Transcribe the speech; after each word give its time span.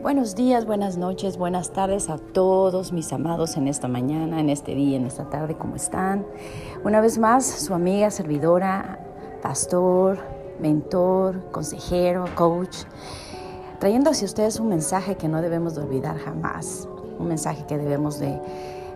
Buenos 0.00 0.36
días, 0.36 0.64
buenas 0.64 0.96
noches, 0.96 1.36
buenas 1.36 1.72
tardes 1.72 2.08
a 2.08 2.18
todos 2.18 2.92
mis 2.92 3.12
amados 3.12 3.56
en 3.56 3.66
esta 3.66 3.88
mañana, 3.88 4.38
en 4.38 4.48
este 4.48 4.76
día, 4.76 4.96
en 4.96 5.06
esta 5.06 5.28
tarde, 5.28 5.56
¿cómo 5.56 5.74
están? 5.74 6.24
Una 6.84 7.00
vez 7.00 7.18
más, 7.18 7.44
su 7.44 7.74
amiga, 7.74 8.08
servidora, 8.12 9.00
pastor, 9.42 10.20
mentor, 10.60 11.50
consejero, 11.50 12.26
coach, 12.36 12.84
trayendo 13.80 14.10
hacia 14.10 14.26
ustedes 14.26 14.60
un 14.60 14.68
mensaje 14.68 15.16
que 15.16 15.26
no 15.26 15.42
debemos 15.42 15.74
de 15.74 15.82
olvidar 15.82 16.16
jamás, 16.16 16.88
un 17.18 17.26
mensaje 17.26 17.66
que 17.66 17.76
debemos 17.76 18.20
de, 18.20 18.40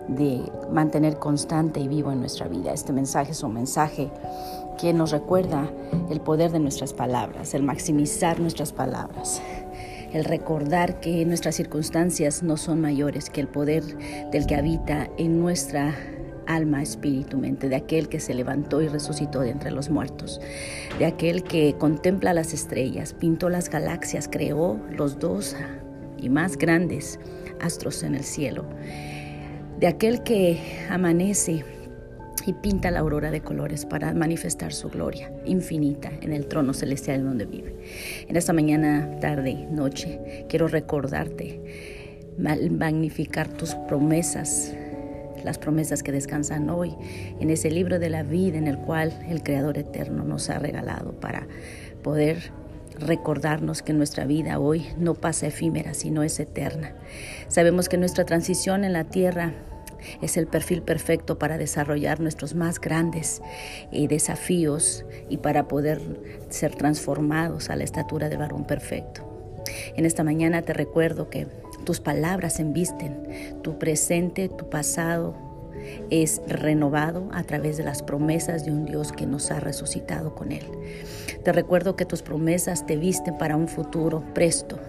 de 0.07 0.49
mantener 0.71 1.19
constante 1.19 1.81
y 1.81 1.89
vivo 1.89 2.13
en 2.13 2.21
nuestra 2.21 2.47
vida. 2.47 2.71
Este 2.71 2.93
mensaje 2.93 3.33
es 3.33 3.43
un 3.43 3.53
mensaje 3.53 4.09
que 4.79 4.93
nos 4.93 5.11
recuerda 5.11 5.69
el 6.09 6.21
poder 6.21 6.53
de 6.53 6.59
nuestras 6.59 6.93
palabras, 6.93 7.53
el 7.53 7.63
maximizar 7.63 8.39
nuestras 8.39 8.71
palabras 8.71 9.41
el 10.13 10.23
recordar 10.23 10.99
que 10.99 11.25
nuestras 11.25 11.55
circunstancias 11.55 12.43
no 12.43 12.55
son 12.55 12.79
mayores 12.79 13.29
que 13.29 13.41
el 13.41 13.47
poder 13.47 13.83
del 14.31 14.45
que 14.45 14.55
habita 14.55 15.09
en 15.17 15.39
nuestra 15.39 15.95
alma, 16.45 16.81
espíritu, 16.81 17.37
mente, 17.37 17.67
de 17.67 17.75
aquel 17.75 18.09
que 18.09 18.19
se 18.19 18.33
levantó 18.33 18.81
y 18.81 18.87
resucitó 18.87 19.41
de 19.41 19.49
entre 19.49 19.71
los 19.71 19.89
muertos, 19.89 20.39
de 20.99 21.05
aquel 21.05 21.43
que 21.43 21.75
contempla 21.77 22.33
las 22.33 22.53
estrellas, 22.53 23.13
pintó 23.13 23.49
las 23.49 23.69
galaxias, 23.69 24.29
creó 24.31 24.79
los 24.91 25.19
dos 25.19 25.55
y 26.17 26.29
más 26.29 26.57
grandes 26.57 27.19
astros 27.59 28.03
en 28.03 28.15
el 28.15 28.23
cielo, 28.23 28.65
de 29.79 29.87
aquel 29.87 30.21
que 30.23 30.59
amanece 30.89 31.65
y 32.45 32.53
pinta 32.53 32.91
la 32.91 32.99
aurora 32.99 33.31
de 33.31 33.41
colores 33.41 33.85
para 33.85 34.13
manifestar 34.13 34.73
su 34.73 34.89
gloria 34.89 35.31
infinita 35.45 36.11
en 36.21 36.33
el 36.33 36.47
trono 36.47 36.73
celestial 36.73 37.23
donde 37.23 37.45
vive. 37.45 37.75
En 38.27 38.35
esta 38.35 38.53
mañana, 38.53 39.19
tarde, 39.19 39.67
noche, 39.71 40.45
quiero 40.49 40.67
recordarte, 40.67 41.61
magnificar 42.37 43.47
tus 43.47 43.75
promesas, 43.87 44.73
las 45.43 45.57
promesas 45.57 46.03
que 46.03 46.11
descansan 46.11 46.69
hoy 46.69 46.95
en 47.39 47.49
ese 47.49 47.69
libro 47.69 47.99
de 47.99 48.09
la 48.09 48.23
vida 48.23 48.57
en 48.57 48.67
el 48.67 48.77
cual 48.77 49.13
el 49.29 49.43
Creador 49.43 49.77
Eterno 49.77 50.23
nos 50.23 50.49
ha 50.49 50.59
regalado 50.59 51.11
para 51.19 51.47
poder 52.01 52.51
recordarnos 52.99 53.81
que 53.81 53.93
nuestra 53.93 54.25
vida 54.25 54.59
hoy 54.59 54.85
no 54.97 55.15
pasa 55.15 55.47
efímera, 55.47 55.93
sino 55.93 56.23
es 56.23 56.39
eterna. 56.39 56.93
Sabemos 57.47 57.89
que 57.89 57.97
nuestra 57.97 58.25
transición 58.25 58.83
en 58.83 58.93
la 58.93 59.05
tierra 59.05 59.53
es 60.21 60.37
el 60.37 60.47
perfil 60.47 60.81
perfecto 60.81 61.37
para 61.39 61.57
desarrollar 61.57 62.19
nuestros 62.19 62.55
más 62.55 62.79
grandes 62.79 63.41
eh, 63.91 64.07
desafíos 64.07 65.05
y 65.29 65.37
para 65.37 65.67
poder 65.67 66.01
ser 66.49 66.75
transformados 66.75 67.69
a 67.69 67.75
la 67.75 67.83
estatura 67.83 68.29
del 68.29 68.39
varón 68.39 68.65
perfecto. 68.65 69.29
En 69.95 70.05
esta 70.05 70.23
mañana 70.23 70.61
te 70.61 70.73
recuerdo 70.73 71.29
que 71.29 71.47
tus 71.85 71.99
palabras 71.99 72.59
embisten, 72.59 73.59
tu 73.61 73.77
presente, 73.77 74.49
tu 74.49 74.69
pasado 74.69 75.35
es 76.09 76.41
renovado 76.47 77.29
a 77.33 77.43
través 77.43 77.77
de 77.77 77.83
las 77.83 78.03
promesas 78.03 78.65
de 78.65 78.71
un 78.71 78.85
Dios 78.85 79.11
que 79.11 79.25
nos 79.25 79.51
ha 79.51 79.59
resucitado 79.59 80.35
con 80.35 80.51
Él. 80.51 80.65
Te 81.43 81.51
recuerdo 81.51 81.95
que 81.95 82.05
tus 82.05 82.21
promesas 82.21 82.85
te 82.85 82.95
visten 82.95 83.37
para 83.37 83.55
un 83.55 83.67
futuro 83.67 84.23
presto, 84.33 84.79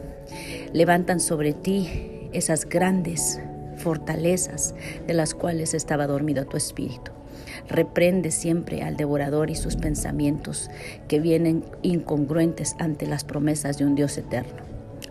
levantan 0.72 1.20
sobre 1.20 1.52
ti 1.52 2.28
esas 2.32 2.68
grandes 2.68 3.40
fortalezas 3.84 4.74
de 5.06 5.12
las 5.12 5.34
cuales 5.34 5.74
estaba 5.74 6.06
dormido 6.06 6.46
tu 6.46 6.56
espíritu. 6.56 7.12
Reprende 7.68 8.30
siempre 8.30 8.82
al 8.82 8.96
devorador 8.96 9.50
y 9.50 9.54
sus 9.54 9.76
pensamientos 9.76 10.70
que 11.06 11.20
vienen 11.20 11.64
incongruentes 11.82 12.76
ante 12.78 13.06
las 13.06 13.24
promesas 13.24 13.76
de 13.76 13.84
un 13.84 13.94
Dios 13.94 14.16
eterno 14.16 14.63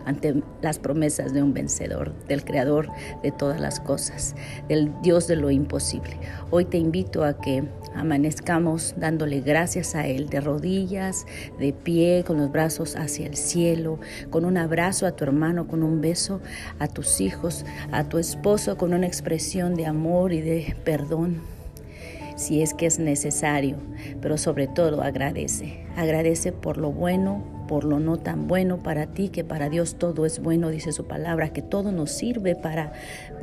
ante 0.04 0.42
las 0.62 0.78
promesas 0.78 1.32
de 1.32 1.42
un 1.42 1.54
vencedor, 1.54 2.12
del 2.28 2.44
creador 2.44 2.88
de 3.22 3.32
todas 3.32 3.60
las 3.60 3.80
cosas, 3.80 4.34
del 4.68 4.90
Dios 5.02 5.26
de 5.26 5.36
lo 5.36 5.50
imposible. 5.50 6.18
Hoy 6.50 6.64
te 6.64 6.78
invito 6.78 7.24
a 7.24 7.38
que 7.40 7.64
amanezcamos 7.94 8.94
dándole 8.96 9.40
gracias 9.40 9.94
a 9.94 10.06
Él 10.06 10.28
de 10.28 10.40
rodillas, 10.40 11.26
de 11.58 11.72
pie, 11.72 12.24
con 12.26 12.38
los 12.38 12.50
brazos 12.50 12.96
hacia 12.96 13.26
el 13.26 13.36
cielo, 13.36 13.98
con 14.30 14.44
un 14.44 14.56
abrazo 14.56 15.06
a 15.06 15.12
tu 15.12 15.24
hermano, 15.24 15.66
con 15.66 15.82
un 15.82 16.00
beso 16.00 16.40
a 16.78 16.88
tus 16.88 17.20
hijos, 17.20 17.64
a 17.92 18.08
tu 18.08 18.18
esposo, 18.18 18.76
con 18.76 18.94
una 18.94 19.06
expresión 19.06 19.74
de 19.74 19.86
amor 19.86 20.32
y 20.32 20.40
de 20.40 20.76
perdón 20.84 21.54
si 22.36 22.62
es 22.62 22.74
que 22.74 22.86
es 22.86 22.98
necesario, 22.98 23.76
pero 24.20 24.38
sobre 24.38 24.66
todo 24.66 25.02
agradece. 25.02 25.84
Agradece 25.96 26.52
por 26.52 26.78
lo 26.78 26.90
bueno, 26.90 27.44
por 27.66 27.84
lo 27.84 28.00
no 28.00 28.16
tan 28.16 28.46
bueno 28.46 28.78
para 28.78 29.06
ti, 29.06 29.28
que 29.28 29.44
para 29.44 29.68
Dios 29.68 29.96
todo 29.96 30.26
es 30.26 30.40
bueno, 30.40 30.70
dice 30.70 30.92
su 30.92 31.06
palabra, 31.06 31.52
que 31.52 31.62
todo 31.62 31.92
nos 31.92 32.10
sirve 32.10 32.54
para 32.54 32.92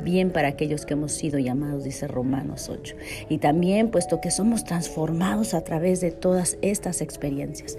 bien 0.02 0.30
para 0.30 0.48
aquellos 0.48 0.86
que 0.86 0.94
hemos 0.94 1.12
sido 1.12 1.38
llamados, 1.38 1.84
dice 1.84 2.08
Romanos 2.08 2.68
8. 2.68 2.94
Y 3.28 3.38
también 3.38 3.90
puesto 3.90 4.20
que 4.20 4.30
somos 4.30 4.64
transformados 4.64 5.54
a 5.54 5.62
través 5.62 6.00
de 6.00 6.10
todas 6.10 6.58
estas 6.62 7.00
experiencias 7.00 7.76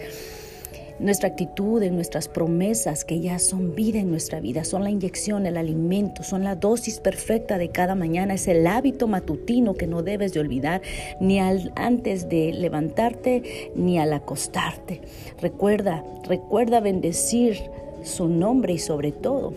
nuestra 1.00 1.30
actitud, 1.30 1.82
en 1.84 1.96
nuestras 1.96 2.28
promesas 2.28 3.06
que 3.06 3.20
ya 3.20 3.40
son 3.40 3.76
vida 3.76 4.00
en 4.00 4.10
nuestra 4.10 4.40
vida, 4.40 4.64
son 4.64 4.84
la 4.84 4.90
inyección, 4.90 5.46
el 5.46 5.58
alimento, 5.58 6.24
son 6.24 6.44
la 6.44 6.56
dosis 6.56 7.00
perfecta 7.00 7.58
de 7.58 7.70
cada 7.70 7.96
mañana, 7.96 8.34
es 8.34 8.48
el 8.48 8.66
hábito 8.68 9.08
matutino 9.08 9.74
que 9.74 9.88
no 9.88 10.04
debes 10.04 10.34
de 10.34 10.40
olvidar 10.40 10.82
ni 11.20 11.40
al, 11.40 11.72
antes 11.76 12.30
de 12.30 12.54
levantarte 12.54 13.72
ni 13.76 14.00
al 14.00 14.14
acostarte. 14.14 15.02
Recuerda, 15.42 16.04
recuerda 16.28 16.80
bendecir 16.80 17.58
su 18.04 18.28
nombre 18.28 18.74
y 18.74 18.80
sobre 18.80 19.12
todo 19.12 19.54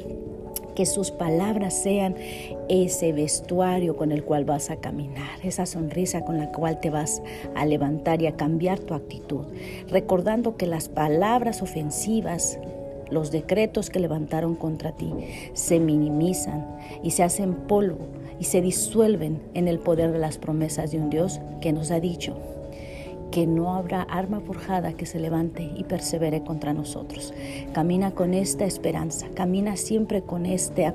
que 0.76 0.87
sus 0.87 1.10
palabras 1.10 1.75
sean 1.75 2.14
ese 2.69 3.12
vestuario 3.12 3.97
con 3.97 4.12
el 4.12 4.22
cual 4.22 4.44
vas 4.44 4.70
a 4.70 4.76
caminar, 4.76 5.41
esa 5.42 5.66
sonrisa 5.66 6.25
con 6.25 6.38
la 6.38 6.53
cual 6.53 6.78
te 6.78 6.91
vas 6.91 7.20
a 7.56 7.66
levantar 7.66 8.22
y 8.22 8.28
a 8.28 8.37
cambiar 8.37 8.78
tu 8.78 8.94
actitud, 8.94 9.47
recordando 9.88 10.56
que 10.56 10.69
las 10.69 10.88
palabras 10.88 11.62
ofensivas, 11.62 12.60
los 13.10 13.32
decretos 13.32 13.91
que 13.91 13.98
levantaron 13.98 14.54
contra 14.54 14.92
ti, 14.92 15.12
se 15.54 15.81
minimizan 15.81 16.78
y 17.03 17.10
se 17.10 17.25
hacen 17.25 17.54
polvo 17.54 18.06
y 18.38 18.44
se 18.44 18.60
disuelven 18.60 19.42
en 19.54 19.66
el 19.66 19.81
poder 19.81 20.12
de 20.12 20.19
las 20.19 20.38
promesas 20.38 20.92
de 20.92 20.98
un 20.98 21.10
Dios 21.10 21.41
que 21.60 21.72
nos 21.72 21.91
ha 21.91 21.98
dicho 21.98 22.36
que 23.36 23.47
no 23.47 23.74
habrá 23.74 24.00
arma 24.00 24.41
forjada 24.41 24.94
que 24.94 25.04
se 25.04 25.20
levante 25.20 25.62
y 25.62 25.84
persevere 25.84 26.42
contra 26.42 26.72
nosotros. 26.72 27.34
Camina 27.74 28.12
con 28.12 28.32
esta 28.32 28.64
esperanza, 28.64 29.26
camina 29.34 29.76
siempre 29.76 30.22
con 30.22 30.47
esta 30.47 30.94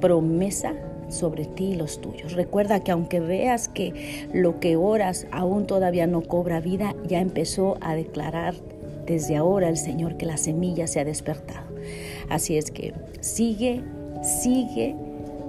promesa 0.00 0.74
sobre 1.08 1.44
ti 1.44 1.66
y 1.66 1.76
los 1.76 2.00
tuyos. 2.00 2.32
Recuerda 2.32 2.80
que 2.80 2.90
aunque 2.90 3.20
veas 3.20 3.68
que 3.68 4.26
lo 4.32 4.58
que 4.58 4.74
oras 4.74 5.28
aún 5.30 5.68
todavía 5.68 6.08
no 6.08 6.22
cobra 6.22 6.58
vida, 6.58 6.96
ya 7.06 7.20
empezó 7.20 7.78
a 7.80 7.94
declarar 7.94 8.56
desde 9.06 9.36
ahora 9.36 9.68
el 9.68 9.76
Señor 9.76 10.16
que 10.16 10.26
la 10.26 10.38
semilla 10.38 10.88
se 10.88 10.98
ha 10.98 11.04
despertado. 11.04 11.68
Así 12.28 12.58
es 12.58 12.72
que 12.72 12.94
sigue, 13.20 13.84
sigue 14.24 14.96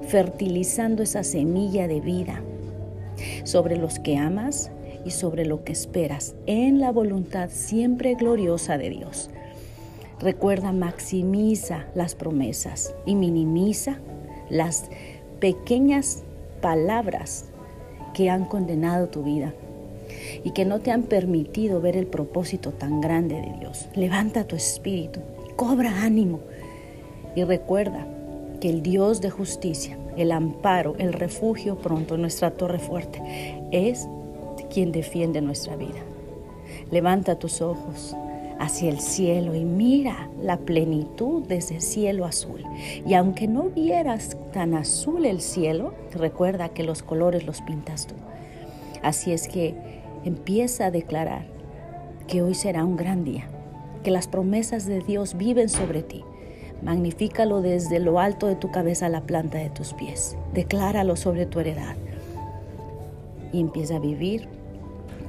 fertilizando 0.07 1.01
esa 1.01 1.23
semilla 1.23 1.87
de 1.87 1.99
vida 1.99 2.43
sobre 3.43 3.75
los 3.75 3.97
que 3.97 4.17
amas, 4.17 4.69
y 5.07 5.11
sobre 5.11 5.45
lo 5.45 5.63
que 5.63 5.71
esperas 5.71 6.35
en 6.45 6.79
la 6.79 6.91
voluntad 6.91 7.49
siempre 7.49 8.15
gloriosa 8.15 8.77
de 8.77 8.89
Dios. 8.89 9.29
Recuerda, 10.19 10.73
maximiza 10.73 11.85
las 11.95 12.13
promesas 12.13 12.93
y 13.05 13.15
minimiza 13.15 13.99
las 14.49 14.89
pequeñas 15.39 16.23
palabras 16.61 17.45
que 18.13 18.29
han 18.29 18.45
condenado 18.45 19.07
tu 19.07 19.23
vida 19.23 19.53
y 20.43 20.51
que 20.51 20.65
no 20.65 20.79
te 20.79 20.91
han 20.91 21.03
permitido 21.03 21.79
ver 21.79 21.95
el 21.95 22.07
propósito 22.07 22.71
tan 22.71 22.99
grande 22.99 23.35
de 23.35 23.59
Dios. 23.59 23.87
Levanta 23.95 24.45
tu 24.45 24.55
espíritu, 24.55 25.21
cobra 25.55 26.03
ánimo 26.03 26.41
y 27.35 27.43
recuerda 27.43 28.05
que 28.59 28.69
el 28.69 28.81
Dios 28.81 29.21
de 29.21 29.29
justicia, 29.29 29.97
el 30.17 30.31
amparo, 30.31 30.95
el 30.97 31.13
refugio 31.13 31.77
pronto, 31.77 32.17
nuestra 32.17 32.51
torre 32.51 32.79
fuerte, 32.79 33.21
es 33.71 34.09
quien 34.77 34.91
defiende 34.91 35.41
nuestra 35.41 35.75
vida. 35.75 35.97
Levanta 36.91 37.39
tus 37.39 37.63
ojos 37.63 38.15
hacia 38.59 38.91
el 38.91 38.99
cielo 38.99 39.55
y 39.55 39.65
mira 39.65 40.29
la 40.39 40.57
plenitud 40.57 41.41
de 41.47 41.55
ese 41.55 41.81
cielo 41.81 42.25
azul. 42.25 42.63
Y 43.03 43.15
aunque 43.15 43.47
no 43.47 43.69
vieras 43.69 44.37
tan 44.53 44.75
azul 44.75 45.25
el 45.25 45.41
cielo, 45.41 45.95
recuerda 46.13 46.69
que 46.69 46.83
los 46.83 47.01
colores 47.01 47.47
los 47.47 47.63
pintas 47.63 48.05
tú. 48.05 48.13
Así 49.01 49.31
es 49.31 49.47
que 49.47 49.73
empieza 50.25 50.85
a 50.85 50.91
declarar 50.91 51.47
que 52.27 52.43
hoy 52.43 52.53
será 52.53 52.85
un 52.85 52.97
gran 52.97 53.23
día, 53.23 53.47
que 54.03 54.11
las 54.11 54.27
promesas 54.27 54.85
de 54.85 54.99
Dios 54.99 55.37
viven 55.37 55.69
sobre 55.69 56.03
ti. 56.03 56.23
Magnifícalo 56.83 57.63
desde 57.63 57.99
lo 57.99 58.19
alto 58.19 58.45
de 58.45 58.55
tu 58.55 58.69
cabeza 58.69 59.07
a 59.07 59.09
la 59.09 59.21
planta 59.21 59.57
de 59.57 59.71
tus 59.71 59.95
pies. 59.95 60.37
Decláralo 60.53 61.15
sobre 61.15 61.47
tu 61.47 61.61
heredad. 61.61 61.95
Y 63.51 63.59
empieza 63.59 63.95
a 63.95 63.99
vivir 63.99 64.55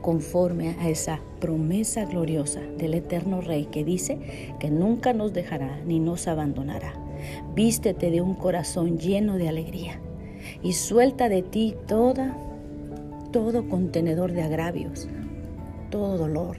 conforme 0.00 0.76
a 0.80 0.88
esa 0.88 1.20
promesa 1.40 2.04
gloriosa 2.04 2.60
del 2.78 2.94
eterno 2.94 3.40
Rey 3.40 3.66
que 3.66 3.84
dice 3.84 4.18
que 4.58 4.70
nunca 4.70 5.12
nos 5.12 5.32
dejará 5.32 5.80
ni 5.86 6.00
nos 6.00 6.28
abandonará. 6.28 6.94
Vístete 7.54 8.10
de 8.10 8.20
un 8.20 8.34
corazón 8.34 8.98
lleno 8.98 9.36
de 9.36 9.48
alegría 9.48 10.00
y 10.62 10.72
suelta 10.72 11.28
de 11.28 11.42
ti 11.42 11.74
toda, 11.86 12.36
todo 13.32 13.68
contenedor 13.68 14.32
de 14.32 14.42
agravios, 14.42 15.08
todo 15.90 16.16
dolor, 16.16 16.58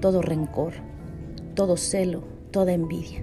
todo 0.00 0.22
rencor, 0.22 0.74
todo 1.54 1.76
celo, 1.76 2.22
toda 2.50 2.72
envidia. 2.72 3.22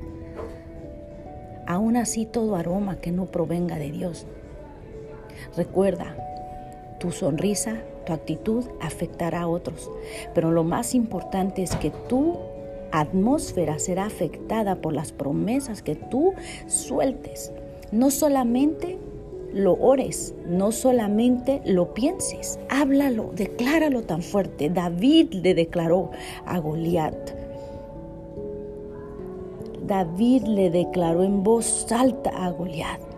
Aún 1.65 1.97
así 1.97 2.25
todo 2.25 2.55
aroma 2.55 2.97
que 2.97 3.11
no 3.11 3.25
provenga 3.25 3.77
de 3.77 3.91
Dios. 3.91 4.25
Recuerda, 5.55 6.15
tu 6.99 7.11
sonrisa, 7.11 7.81
tu 8.07 8.13
actitud 8.13 8.63
afectará 8.79 9.41
a 9.41 9.47
otros, 9.47 9.91
pero 10.33 10.51
lo 10.51 10.63
más 10.63 10.95
importante 10.95 11.61
es 11.61 11.75
que 11.75 11.91
tu 12.07 12.37
atmósfera 12.91 13.79
será 13.79 14.05
afectada 14.05 14.77
por 14.77 14.93
las 14.93 15.11
promesas 15.11 15.81
que 15.81 15.95
tú 15.95 16.33
sueltes. 16.67 17.51
No 17.91 18.09
solamente 18.09 18.97
lo 19.53 19.73
ores, 19.73 20.33
no 20.47 20.71
solamente 20.71 21.61
lo 21.65 21.93
pienses, 21.93 22.59
háblalo, 22.69 23.31
decláralo 23.33 24.03
tan 24.03 24.21
fuerte. 24.21 24.69
David 24.69 25.33
le 25.33 25.53
declaró 25.53 26.11
a 26.45 26.59
Goliat. 26.59 27.31
David 29.85 30.43
le 30.43 30.69
declaró 30.69 31.23
en 31.23 31.43
voz 31.43 31.91
alta 31.91 32.29
a 32.29 32.51
Goliat 32.51 33.16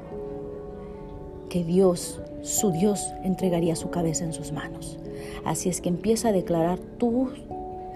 que 1.49 1.63
Dios, 1.63 2.21
su 2.41 2.71
Dios, 2.71 3.13
entregaría 3.23 3.75
su 3.75 3.89
cabeza 3.89 4.23
en 4.23 4.33
sus 4.33 4.51
manos. 4.51 4.97
Así 5.45 5.69
es 5.69 5.81
que 5.81 5.89
empieza 5.89 6.29
a 6.29 6.33
declarar 6.33 6.79
tú 6.79 7.29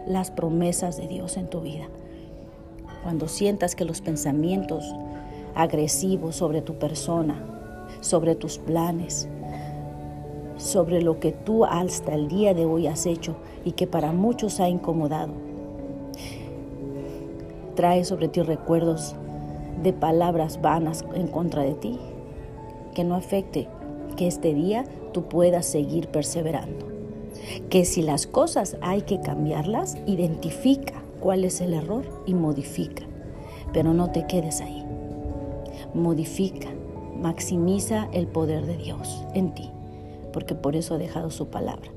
las 0.06 0.32
promesas 0.32 0.98
de 0.98 1.08
Dios 1.08 1.38
en 1.38 1.48
tu 1.48 1.62
vida. 1.62 1.88
Cuando 3.04 3.28
sientas 3.28 3.76
que 3.76 3.86
los 3.86 4.02
pensamientos 4.02 4.84
agresivos 5.56 6.36
sobre 6.36 6.62
tu 6.62 6.76
persona, 6.76 7.36
sobre 8.02 8.36
tus 8.36 8.58
planes, 8.58 9.28
sobre 10.58 11.02
lo 11.02 11.20
que 11.20 11.32
tú 11.32 11.66
hasta 11.66 12.14
el 12.14 12.28
día 12.28 12.54
de 12.54 12.66
hoy 12.66 12.88
has 12.88 13.06
hecho 13.06 13.36
y 13.66 13.74
que 13.74 13.88
para 13.88 14.12
muchos 14.12 14.60
ha 14.60 14.70
incomodado. 14.70 15.34
Trae 17.76 18.06
sobre 18.06 18.28
ti 18.28 18.42
recuerdos 18.42 19.16
de 19.82 19.94
palabras 19.94 20.62
vanas 20.62 21.04
en 21.16 21.28
contra 21.28 21.64
de 21.64 21.74
ti, 21.74 22.00
que 22.94 23.04
no 23.04 23.16
afecte 23.16 23.68
que 24.16 24.28
este 24.28 24.54
día 24.54 24.86
tú 25.12 25.24
puedas 25.24 25.66
seguir 25.66 26.08
perseverando. 26.10 26.88
Que 27.70 27.86
si 27.86 28.02
las 28.02 28.28
cosas 28.28 28.78
hay 28.82 29.02
que 29.02 29.20
cambiarlas, 29.20 29.98
identifica 30.06 31.04
cuál 31.20 31.44
es 31.46 31.62
el 31.62 31.74
error 31.74 32.06
y 32.26 32.34
modifica. 32.34 33.04
Pero 33.74 33.94
no 33.94 34.12
te 34.12 34.28
quedes 34.28 34.62
ahí. 34.62 34.86
Modifica, 35.94 36.70
maximiza 37.16 38.10
el 38.14 38.28
poder 38.28 38.66
de 38.66 38.78
Dios 38.78 39.26
en 39.34 39.54
ti, 39.54 39.70
porque 40.32 40.56
por 40.56 40.76
eso 40.76 40.96
ha 40.96 40.98
dejado 40.98 41.30
su 41.32 41.48
palabra. 41.48 41.92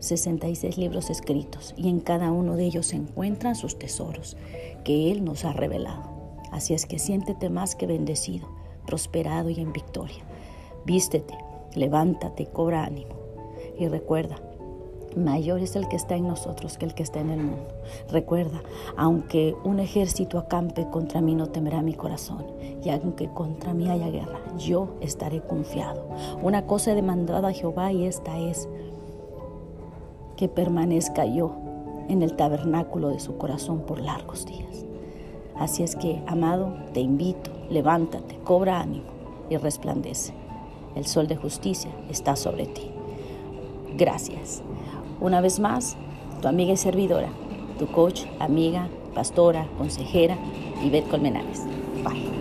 66 0.00 0.76
libros 0.76 1.08
escritos 1.08 1.72
y 1.76 1.88
en 1.88 2.00
cada 2.00 2.30
uno 2.30 2.56
de 2.56 2.64
ellos 2.64 2.86
se 2.88 2.96
encuentran 2.96 3.54
sus 3.54 3.78
tesoros 3.78 4.36
que 4.84 5.10
Él 5.10 5.24
nos 5.24 5.44
ha 5.44 5.52
revelado. 5.52 6.02
Así 6.52 6.74
es 6.74 6.84
que 6.84 6.98
siéntete 6.98 7.48
más 7.48 7.74
que 7.74 7.86
bendecido, 7.86 8.48
prosperado 8.86 9.48
y 9.50 9.60
en 9.60 9.72
victoria. 9.72 10.22
Vístete, 10.84 11.36
levántate, 11.74 12.46
cobra 12.46 12.84
ánimo 12.84 13.14
y 13.78 13.88
recuerda, 13.88 14.36
mayor 15.16 15.60
es 15.60 15.76
el 15.76 15.88
que 15.88 15.96
está 15.96 16.16
en 16.16 16.28
nosotros 16.28 16.78
que 16.78 16.84
el 16.86 16.94
que 16.94 17.02
está 17.02 17.20
en 17.20 17.30
el 17.30 17.40
mundo. 17.40 17.68
Recuerda, 18.10 18.62
aunque 18.96 19.54
un 19.64 19.80
ejército 19.80 20.38
acampe 20.38 20.88
contra 20.90 21.20
mí, 21.20 21.34
no 21.34 21.46
temerá 21.46 21.82
mi 21.82 21.94
corazón. 21.94 22.44
Y 22.82 22.90
aunque 22.90 23.28
contra 23.28 23.74
mí 23.74 23.88
haya 23.88 24.10
guerra, 24.10 24.40
yo 24.58 24.88
estaré 25.00 25.40
confiado. 25.40 26.06
Una 26.42 26.66
cosa 26.66 26.92
he 26.92 26.94
demandado 26.94 27.46
a 27.46 27.52
Jehová 27.52 27.92
y 27.92 28.04
esta 28.04 28.38
es 28.38 28.68
que 30.36 30.48
permanezca 30.48 31.24
yo 31.24 31.52
en 32.08 32.22
el 32.22 32.36
tabernáculo 32.36 33.08
de 33.08 33.20
su 33.20 33.36
corazón 33.38 33.80
por 33.80 34.00
largos 34.00 34.46
días. 34.46 34.84
Así 35.56 35.82
es 35.82 35.96
que, 35.96 36.22
amado, 36.26 36.74
te 36.92 37.00
invito, 37.00 37.50
levántate, 37.70 38.38
cobra 38.44 38.80
ánimo 38.80 39.06
y 39.48 39.56
resplandece. 39.56 40.43
El 40.94 41.06
sol 41.06 41.26
de 41.26 41.36
justicia 41.36 41.90
está 42.10 42.36
sobre 42.36 42.66
ti. 42.66 42.90
Gracias. 43.96 44.62
Una 45.20 45.40
vez 45.40 45.60
más, 45.60 45.96
tu 46.42 46.48
amiga 46.48 46.72
y 46.72 46.76
servidora, 46.76 47.28
tu 47.78 47.86
coach, 47.86 48.22
amiga, 48.38 48.88
pastora, 49.14 49.66
consejera, 49.78 50.36
Ivette 50.82 51.08
Colmenares. 51.08 51.62
Bye. 52.04 52.33